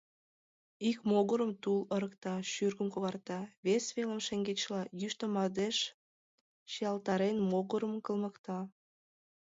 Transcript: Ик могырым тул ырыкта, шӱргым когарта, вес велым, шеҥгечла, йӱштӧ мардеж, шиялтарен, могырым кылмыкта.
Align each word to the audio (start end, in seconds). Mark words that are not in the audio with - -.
Ик 0.89 0.99
могырым 1.09 1.51
тул 1.61 1.79
ырыкта, 1.95 2.33
шӱргым 2.51 2.87
когарта, 2.93 3.39
вес 3.65 3.85
велым, 3.95 4.19
шеҥгечла, 4.27 4.81
йӱштӧ 4.99 5.25
мардеж, 5.33 5.77
шиялтарен, 6.71 7.37
могырым 7.51 7.93
кылмыкта. 8.05 8.59